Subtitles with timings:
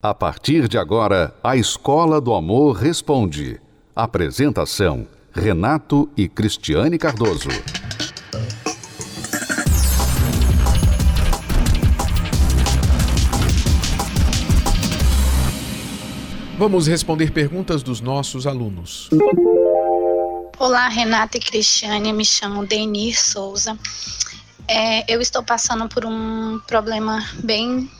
[0.00, 3.60] A partir de agora, a Escola do Amor Responde.
[3.96, 7.48] Apresentação: Renato e Cristiane Cardoso.
[16.56, 19.10] Vamos responder perguntas dos nossos alunos.
[20.60, 23.76] Olá, Renata e Cristiane, me chamo Denir Souza.
[24.68, 27.90] É, eu estou passando por um problema bem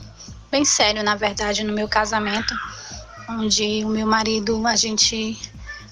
[0.51, 2.55] bem sério, na verdade, no meu casamento,
[3.29, 5.39] onde o meu marido, a gente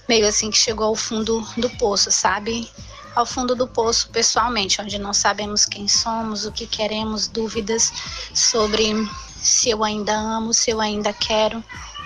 [0.09, 2.71] meio assim que chegou ao fundo do poço, sabe?
[3.15, 7.93] Ao fundo do poço pessoalmente, onde não sabemos quem somos, o que queremos, dúvidas
[8.35, 8.93] sobre
[9.37, 11.63] se eu ainda amo, se eu ainda quero.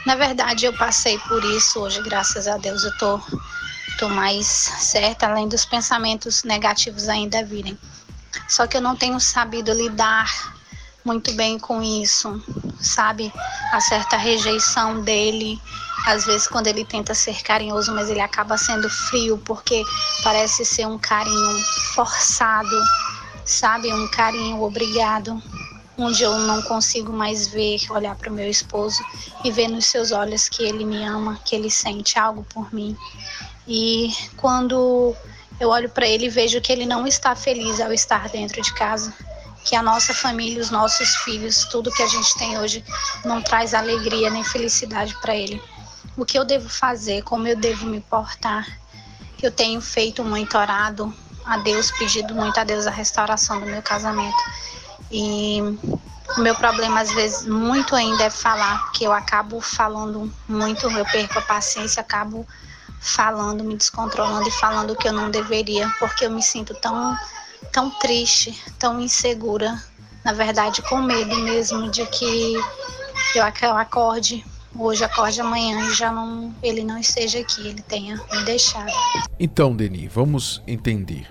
[0.07, 3.21] Na verdade, eu passei por isso hoje, graças a Deus, eu tô,
[3.99, 7.79] tô mais certa, além dos pensamentos negativos ainda virem.
[8.49, 10.60] Só que eu não tenho sabido lidar
[11.05, 12.43] muito bem com isso,
[12.81, 13.33] sabe?
[13.73, 15.61] A certa rejeição dele,
[16.07, 19.83] às vezes quando ele tenta ser carinhoso, mas ele acaba sendo frio porque
[20.23, 21.59] parece ser um carinho
[21.95, 22.77] forçado,
[23.45, 23.93] sabe?
[23.93, 25.43] Um carinho obrigado,
[25.97, 29.03] onde eu não consigo mais ver, olhar para o meu esposo
[29.45, 32.97] e ver nos seus olhos que ele me ama, que ele sente algo por mim.
[33.67, 35.15] E quando
[35.59, 39.15] eu olho para ele vejo que ele não está feliz ao estar dentro de casa,
[39.65, 42.85] que a nossa família, os nossos filhos, tudo que a gente tem hoje
[43.25, 45.63] não traz alegria nem felicidade para ele.
[46.17, 48.67] O que eu devo fazer, como eu devo me portar?
[49.43, 53.83] Eu tenho feito muito orado a Deus, pedido muito a Deus a restauração do meu
[53.83, 54.37] casamento.
[55.11, 55.61] E
[56.37, 61.05] o meu problema às vezes muito ainda é falar, que eu acabo falando muito, eu
[61.07, 62.47] perco a paciência, acabo
[63.01, 67.17] falando, me descontrolando e falando o que eu não deveria, porque eu me sinto tão
[67.73, 69.83] tão triste, tão insegura,
[70.25, 72.55] na verdade com medo mesmo de que
[73.35, 74.45] eu acorde
[74.77, 78.91] hoje, acorde amanhã e já não ele não esteja aqui, ele tenha me deixado.
[79.39, 81.27] Então, Deni, vamos entender.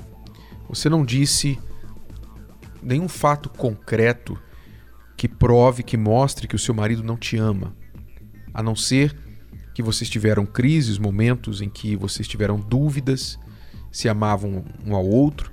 [0.67, 1.59] Você não disse
[2.81, 4.37] nenhum fato concreto
[5.17, 7.75] que prove, que mostre que o seu marido não te ama,
[8.53, 9.17] a não ser
[9.73, 13.37] que vocês tiveram crises, momentos em que vocês tiveram dúvidas,
[13.91, 15.51] se amavam um ao outro,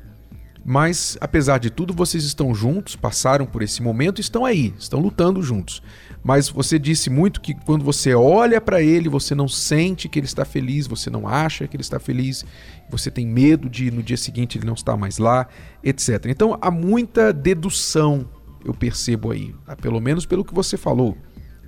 [0.68, 5.40] mas, apesar de tudo, vocês estão juntos, passaram por esse momento, estão aí, estão lutando
[5.40, 5.80] juntos.
[6.24, 10.26] Mas você disse muito que quando você olha para ele, você não sente que ele
[10.26, 12.44] está feliz, você não acha que ele está feliz,
[12.90, 15.46] você tem medo de no dia seguinte ele não estar mais lá,
[15.84, 16.26] etc.
[16.26, 18.28] Então há muita dedução,
[18.64, 19.76] eu percebo aí, tá?
[19.76, 21.16] pelo menos pelo que você falou.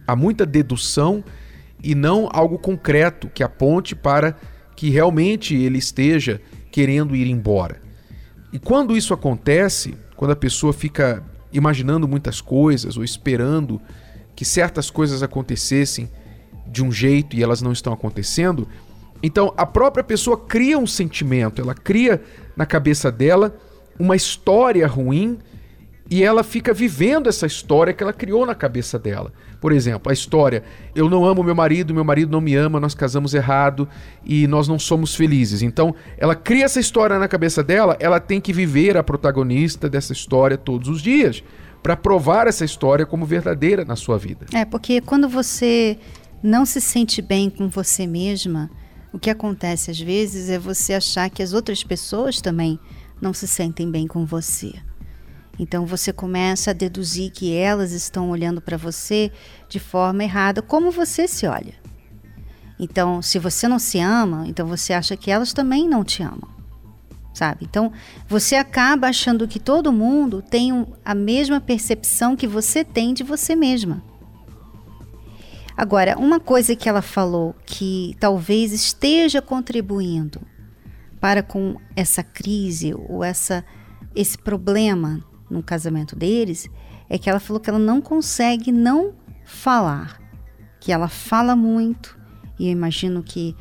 [0.09, 1.23] Há muita dedução
[1.81, 4.37] e não algo concreto que aponte para
[4.75, 6.41] que realmente ele esteja
[6.73, 7.87] querendo ir embora.
[8.53, 11.23] E quando isso acontece, quando a pessoa fica
[11.53, 13.81] imaginando muitas coisas ou esperando
[14.35, 16.11] que certas coisas acontecessem
[16.67, 18.69] de um jeito e elas não estão acontecendo,
[19.23, 22.23] então a própria pessoa cria um sentimento, ela cria
[22.57, 23.57] na cabeça dela
[23.99, 25.39] uma história ruim
[26.11, 29.33] e ela fica vivendo essa história que ela criou na cabeça dela.
[29.61, 30.63] Por exemplo, a história:
[30.95, 33.89] eu não amo meu marido, meu marido não me ama, nós casamos errado
[34.25, 35.61] e nós não somos felizes.
[35.61, 40.13] Então, ela cria essa história na cabeça dela, ela tem que viver a protagonista dessa
[40.13, 41.43] história todos os dias
[41.83, 44.47] para provar essa história como verdadeira na sua vida.
[44.53, 45.99] É, porque quando você
[46.43, 48.71] não se sente bem com você mesma,
[49.13, 52.79] o que acontece às vezes é você achar que as outras pessoas também
[53.21, 54.73] não se sentem bem com você.
[55.59, 59.33] Então você começa a deduzir que elas estão olhando para você
[59.69, 61.75] de forma errada, como você se olha.
[62.79, 66.49] Então, se você não se ama, então você acha que elas também não te amam.
[67.35, 67.65] Sabe?
[67.65, 67.93] Então,
[68.29, 73.57] você acaba achando que todo mundo tem a mesma percepção que você tem de você
[73.57, 74.03] mesma.
[75.77, 80.41] Agora, uma coisa que ela falou que talvez esteja contribuindo
[81.21, 83.65] para com essa crise ou essa
[84.15, 86.69] esse problema no casamento deles
[87.09, 89.15] é que ela falou que ela não consegue não
[89.45, 90.21] falar,
[90.81, 92.19] que ela fala muito
[92.59, 93.55] e eu imagino que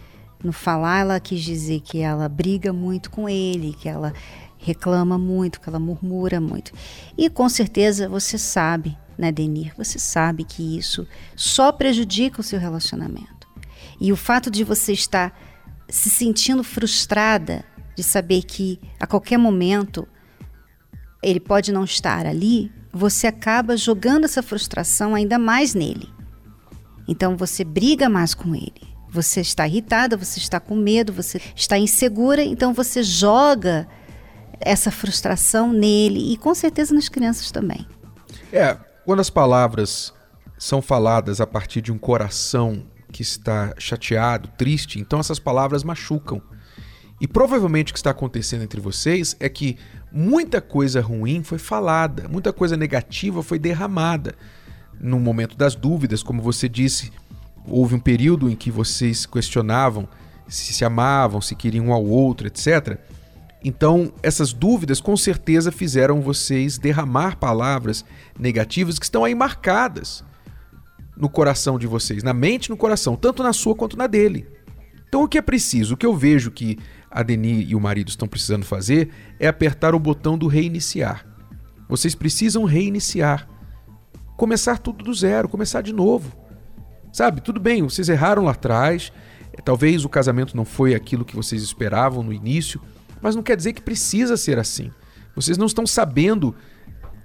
[0.43, 4.13] no falar ela quis dizer que ela briga muito com ele, que ela
[4.57, 6.71] reclama muito, que ela murmura muito.
[7.17, 9.73] E com certeza você sabe, né, Denir?
[9.77, 13.47] Você sabe que isso só prejudica o seu relacionamento.
[13.99, 15.37] E o fato de você estar
[15.89, 17.63] se sentindo frustrada
[17.95, 20.07] de saber que a qualquer momento
[21.21, 26.09] ele pode não estar ali, você acaba jogando essa frustração ainda mais nele.
[27.07, 28.87] Então você briga mais com ele.
[29.09, 33.87] Você está irritada, você está com medo, você está insegura, então você joga
[34.59, 37.87] essa frustração nele e com certeza nas crianças também.
[38.51, 40.13] É, quando as palavras
[40.57, 46.41] são faladas a partir de um coração que está chateado, triste, então essas palavras machucam.
[47.19, 49.77] E provavelmente o que está acontecendo entre vocês é que
[50.11, 54.35] muita coisa ruim foi falada, muita coisa negativa foi derramada.
[54.99, 57.11] No momento das dúvidas, como você disse,
[57.67, 60.07] houve um período em que vocês questionavam
[60.47, 62.97] se se amavam, se queriam um ao outro, etc.
[63.63, 68.05] Então, essas dúvidas com certeza fizeram vocês derramar palavras
[68.39, 70.23] negativas que estão aí marcadas
[71.15, 74.47] no coração de vocês, na mente e no coração, tanto na sua quanto na dele.
[75.07, 76.77] Então, o que é preciso, o que eu vejo que
[77.09, 79.09] a Deni e o marido estão precisando fazer
[79.39, 81.25] é apertar o botão do reiniciar.
[81.87, 83.47] Vocês precisam reiniciar.
[84.35, 86.35] Começar tudo do zero, começar de novo.
[87.11, 89.11] Sabe, tudo bem, vocês erraram lá atrás,
[89.63, 92.79] talvez o casamento não foi aquilo que vocês esperavam no início,
[93.21, 94.91] mas não quer dizer que precisa ser assim.
[95.35, 96.53] Vocês não estão sabendo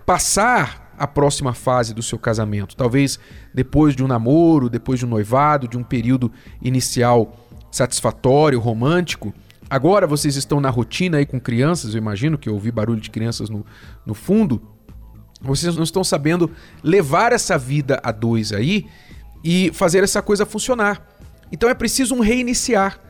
[0.07, 2.77] passar a próxima fase do seu casamento.
[2.77, 3.19] Talvez
[3.53, 6.31] depois de um namoro, depois de um noivado, de um período
[6.63, 7.42] inicial
[7.73, 9.35] satisfatório, romântico.
[9.69, 13.11] Agora vocês estão na rotina aí com crianças, eu imagino que eu ouvi barulho de
[13.11, 13.65] crianças no,
[14.05, 14.63] no fundo.
[15.41, 16.51] Vocês não estão sabendo
[16.85, 18.87] levar essa vida a dois aí
[19.43, 21.05] e fazer essa coisa funcionar.
[21.51, 23.01] Então é preciso um reiniciar.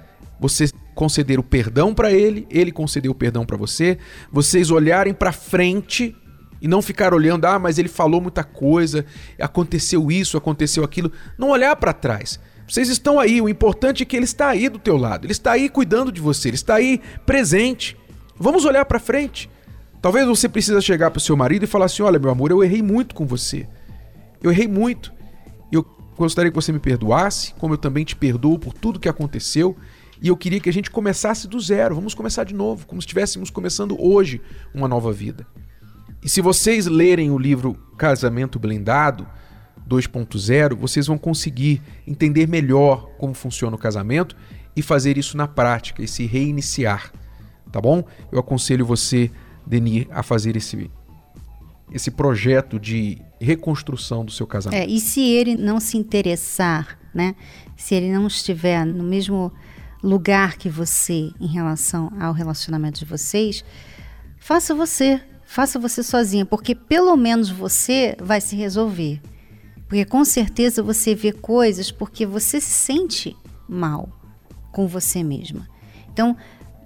[0.40, 3.98] Você conceder o perdão para ele, ele conceder o perdão para você,
[4.30, 6.16] vocês olharem para frente
[6.60, 9.04] e não ficar olhando, ah, mas ele falou muita coisa,
[9.40, 11.10] aconteceu isso, aconteceu aquilo.
[11.36, 12.38] Não olhar para trás.
[12.72, 15.52] Vocês estão aí, o importante é que ele está aí do teu lado, ele está
[15.52, 17.98] aí cuidando de você, ele está aí presente.
[18.34, 19.50] Vamos olhar para frente.
[20.00, 22.64] Talvez você precisa chegar para o seu marido e falar assim: "Olha, meu amor, eu
[22.64, 23.68] errei muito com você.
[24.42, 25.12] Eu errei muito.
[25.70, 25.84] Eu
[26.16, 29.76] gostaria que você me perdoasse, como eu também te perdoo por tudo que aconteceu."
[30.22, 31.94] E eu queria que a gente começasse do zero.
[31.94, 34.40] Vamos começar de novo, como se estivéssemos começando hoje
[34.74, 35.46] uma nova vida.
[36.24, 39.28] E se vocês lerem o livro Casamento Blindado
[39.92, 44.34] 2.0, vocês vão conseguir entender melhor como funciona o casamento
[44.74, 47.12] e fazer isso na prática e se reiniciar.
[47.70, 48.02] Tá bom?
[48.30, 49.30] Eu aconselho você,
[49.66, 50.90] Denir, a fazer esse
[51.92, 54.80] esse projeto de reconstrução do seu casamento.
[54.80, 57.34] É, e se ele não se interessar, né?
[57.76, 59.52] Se ele não estiver no mesmo
[60.02, 63.62] lugar que você em relação ao relacionamento de vocês,
[64.38, 69.20] faça você, faça você sozinha, porque pelo menos você vai se resolver.
[69.92, 73.36] Porque com certeza você vê coisas porque você se sente
[73.68, 74.08] mal
[74.72, 75.68] com você mesma.
[76.10, 76.34] Então,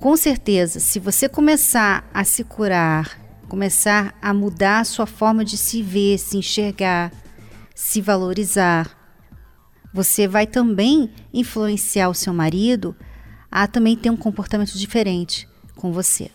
[0.00, 3.16] com certeza, se você começar a se curar,
[3.48, 7.12] começar a mudar a sua forma de se ver, se enxergar,
[7.76, 8.90] se valorizar,
[9.94, 12.96] você vai também influenciar o seu marido
[13.48, 16.28] a também ter um comportamento diferente com você.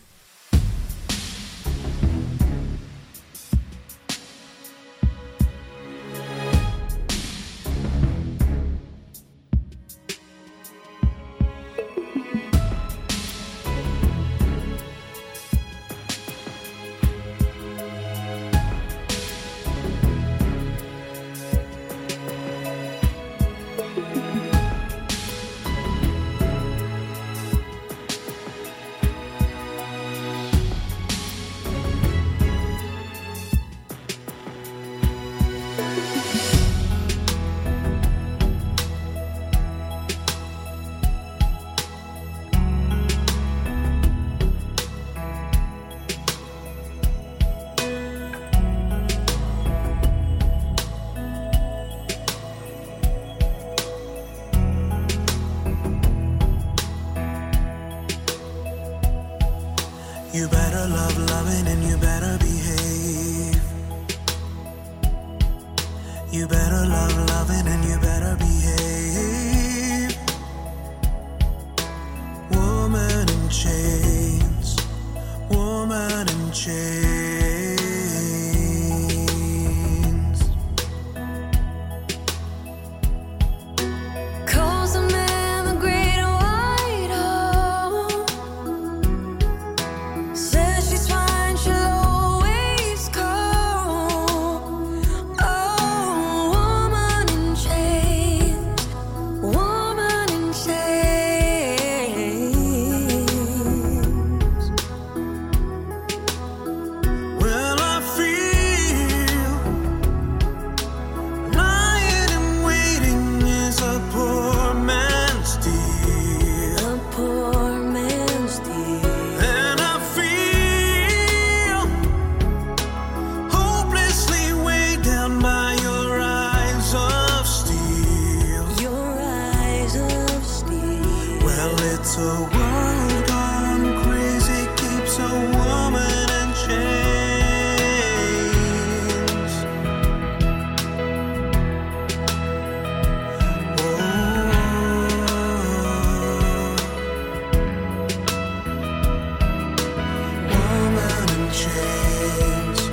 [151.52, 152.88] change, chains,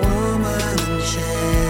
[0.00, 1.61] woman in chains.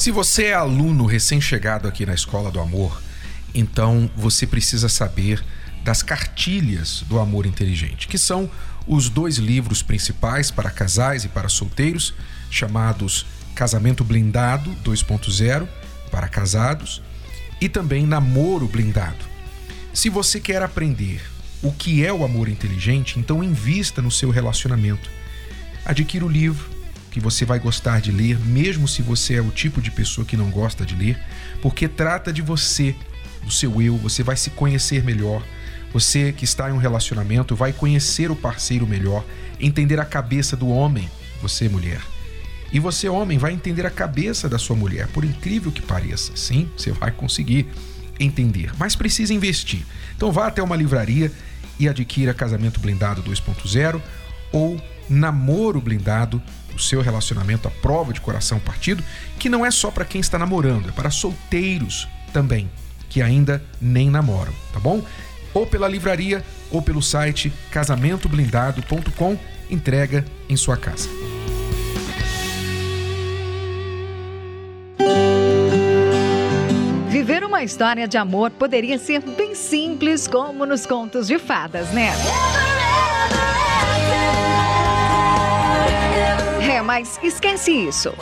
[0.00, 3.02] Se você é aluno recém-chegado aqui na Escola do Amor,
[3.54, 5.44] então você precisa saber
[5.84, 8.50] das cartilhas do amor inteligente, que são
[8.86, 12.14] os dois livros principais para casais e para solteiros,
[12.50, 15.68] chamados Casamento Blindado 2.0
[16.10, 17.02] para casados
[17.60, 19.26] e também Namoro Blindado.
[19.92, 21.20] Se você quer aprender
[21.62, 25.10] o que é o amor inteligente, então invista no seu relacionamento.
[25.84, 26.79] Adquira o livro,
[27.10, 30.36] que você vai gostar de ler, mesmo se você é o tipo de pessoa que
[30.36, 31.18] não gosta de ler,
[31.60, 32.94] porque trata de você,
[33.42, 35.42] do seu eu, você vai se conhecer melhor.
[35.92, 39.24] Você que está em um relacionamento vai conhecer o parceiro melhor,
[39.58, 41.10] entender a cabeça do homem,
[41.42, 42.00] você mulher.
[42.72, 46.36] E você, homem, vai entender a cabeça da sua mulher, por incrível que pareça.
[46.36, 47.66] Sim, você vai conseguir
[48.20, 49.84] entender, mas precisa investir.
[50.16, 51.32] Então vá até uma livraria
[51.78, 54.00] e adquira Casamento Blindado 2.0
[54.52, 56.40] ou Namoro Blindado
[56.74, 59.02] o seu relacionamento à prova de coração partido,
[59.38, 62.70] que não é só para quem está namorando, é para solteiros também,
[63.08, 65.02] que ainda nem namoram, tá bom?
[65.52, 69.38] Ou pela livraria ou pelo site casamentoblindado.com,
[69.68, 71.08] entrega em sua casa.
[77.08, 82.12] Viver uma história de amor poderia ser bem simples, como nos contos de fadas, né?
[86.90, 88.12] Mas esquece isso.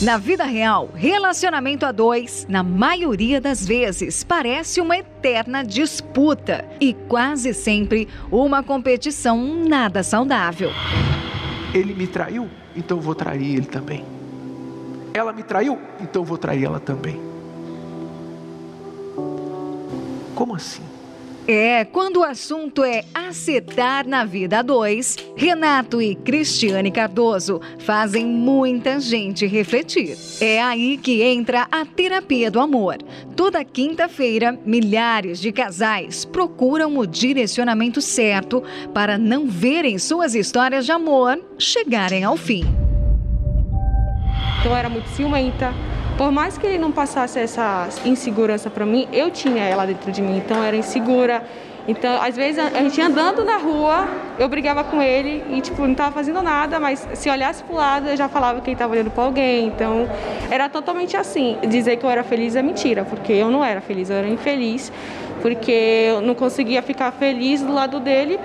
[0.00, 6.94] Na vida real, relacionamento a dois, na maioria das vezes, parece uma eterna disputa e
[6.94, 9.36] quase sempre uma competição
[9.68, 10.70] nada saudável.
[11.74, 14.02] Ele me traiu, então vou trair ele também.
[15.12, 17.20] Ela me traiu, então vou trair ela também.
[20.34, 20.99] Como assim?
[21.48, 28.26] É, quando o assunto é acertar na vida a dois, Renato e Cristiane Cardoso fazem
[28.26, 30.16] muita gente refletir.
[30.40, 32.98] É aí que entra a terapia do amor.
[33.34, 38.62] Toda quinta-feira, milhares de casais procuram o direcionamento certo
[38.94, 42.64] para não verem suas histórias de amor chegarem ao fim.
[44.60, 45.72] Então eu era muito ciumenta,
[46.20, 50.20] por mais que ele não passasse essa insegurança para mim, eu tinha ela dentro de
[50.20, 51.42] mim, então era insegura.
[51.88, 54.06] Então, às vezes, a gente andando na rua,
[54.38, 58.06] eu brigava com ele e, tipo, não estava fazendo nada, mas se olhasse pro lado,
[58.06, 59.68] eu já falava que ele estava olhando para alguém.
[59.68, 60.06] Então,
[60.50, 61.56] era totalmente assim.
[61.66, 64.92] Dizer que eu era feliz é mentira, porque eu não era feliz, eu era infeliz,
[65.40, 65.72] porque
[66.10, 68.38] eu não conseguia ficar feliz do lado dele,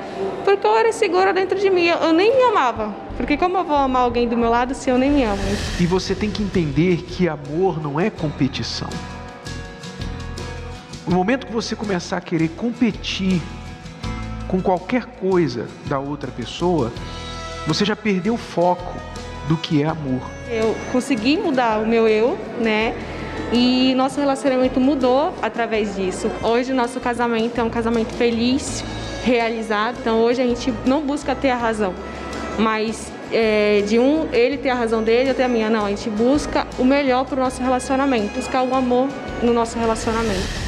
[0.46, 1.88] porque eu era insegura dentro de mim.
[1.88, 3.05] Eu nem me amava.
[3.18, 5.42] Porque como eu vou amar alguém do meu lado se eu nem me amo?
[5.80, 8.90] E você tem que entender que amor não é competição.
[11.08, 13.42] No momento que você começar a querer competir
[14.48, 16.92] com qualquer coisa da outra pessoa,
[17.66, 19.00] você já perdeu o foco
[19.48, 20.22] do que é amor.
[20.50, 22.94] Eu consegui mudar o meu eu, né?
[23.54, 26.30] E nosso relacionamento mudou através disso.
[26.44, 28.84] Hoje nosso casamento é um casamento feliz,
[29.24, 29.98] realizado.
[30.00, 31.94] Então hoje a gente não busca ter a razão
[32.58, 35.70] mas é, de um ele ter a razão dele, eu ter a minha.
[35.70, 39.10] Não, a gente busca o melhor para o nosso relacionamento, buscar o amor
[39.42, 40.66] no nosso relacionamento.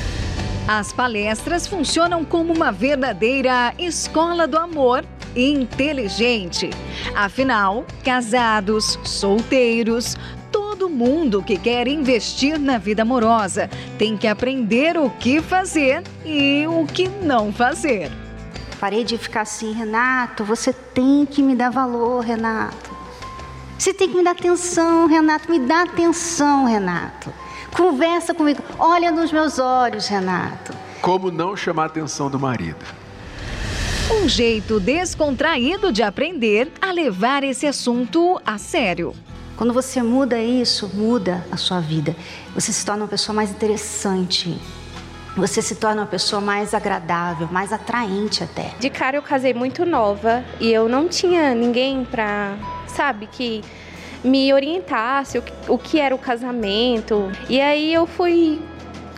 [0.68, 6.70] As palestras funcionam como uma verdadeira escola do amor inteligente.
[7.16, 10.18] Afinal, casados, solteiros,
[10.52, 16.66] todo mundo que quer investir na vida amorosa tem que aprender o que fazer e
[16.68, 18.12] o que não fazer.
[18.80, 22.96] Parei de ficar assim, Renato, você tem que me dar valor, Renato.
[23.78, 27.34] Você tem que me dar atenção, Renato, me dá atenção, Renato.
[27.76, 30.74] Conversa comigo, olha nos meus olhos, Renato.
[31.02, 32.84] Como não chamar a atenção do marido?
[34.12, 39.14] Um jeito descontraído de aprender a levar esse assunto a sério.
[39.56, 42.16] Quando você muda isso, muda a sua vida.
[42.54, 44.58] Você se torna uma pessoa mais interessante,
[45.38, 48.72] você se torna uma pessoa mais agradável, mais atraente até.
[48.80, 53.64] De cara eu casei muito nova e eu não tinha ninguém pra, sabe, que
[54.24, 57.32] me orientasse o que, o que era o casamento.
[57.48, 58.60] E aí eu fui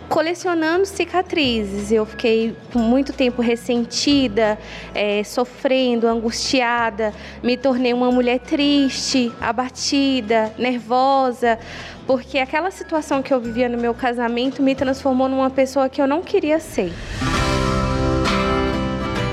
[0.10, 1.92] colecionando cicatrizes.
[1.92, 4.58] Eu fiquei muito tempo ressentida,
[4.94, 7.14] é, sofrendo, angustiada.
[7.44, 11.60] Me tornei uma mulher triste, abatida, nervosa,
[12.08, 16.08] porque aquela situação que eu vivia no meu casamento me transformou numa pessoa que eu
[16.08, 16.92] não queria ser.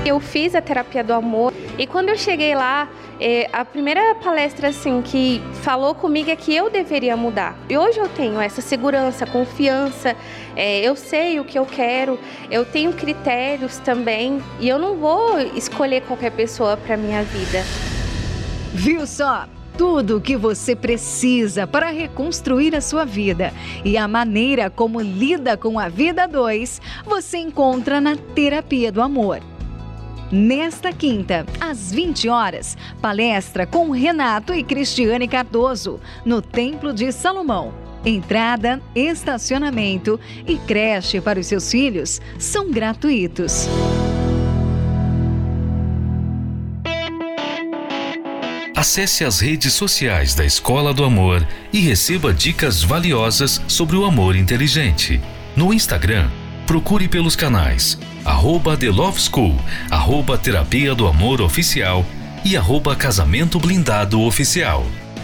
[0.05, 2.87] Eu fiz a terapia do amor e quando eu cheguei lá,
[3.19, 7.57] é, a primeira palestra assim que falou comigo é que eu deveria mudar.
[7.67, 10.15] E hoje eu tenho essa segurança, confiança,
[10.57, 15.39] é, eu sei o que eu quero, eu tenho critérios também e eu não vou
[15.55, 17.63] escolher qualquer pessoa para minha vida.
[18.73, 19.47] Viu só?
[19.77, 23.53] tudo o que você precisa para reconstruir a sua vida
[23.85, 29.39] e a maneira como lida com a vida 2, você encontra na Terapia do Amor.
[30.31, 37.86] Nesta quinta, às 20 horas, palestra com Renato e Cristiane Cardoso, no Templo de Salomão.
[38.07, 40.17] Entrada, estacionamento
[40.47, 43.67] e creche para os seus filhos são gratuitos.
[48.73, 54.37] Acesse as redes sociais da Escola do Amor e receba dicas valiosas sobre o amor
[54.37, 55.19] inteligente.
[55.53, 56.29] No Instagram,
[56.65, 59.57] procure pelos canais arroba The Love School,
[59.91, 62.05] arroba Terapia do Amor Oficial
[62.45, 64.85] e arroba Casamento Blindado Oficial.